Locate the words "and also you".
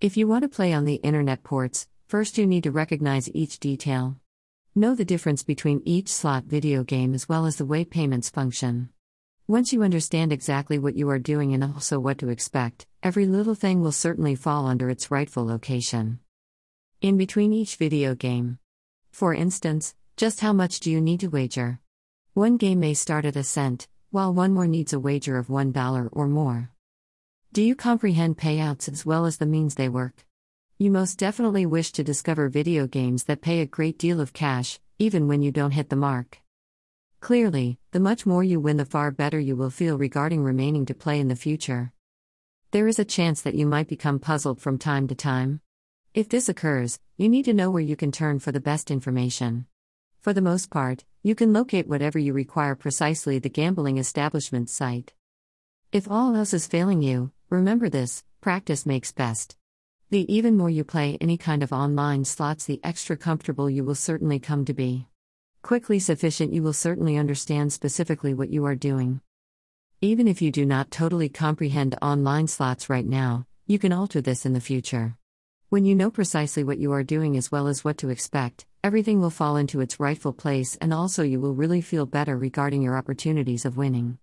80.80-81.38